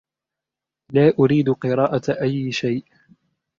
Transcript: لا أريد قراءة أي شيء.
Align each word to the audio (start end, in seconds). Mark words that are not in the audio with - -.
لا 0.93 1.13
أريد 1.19 1.49
قراءة 1.49 2.11
أي 2.21 2.51
شيء. 2.51 2.83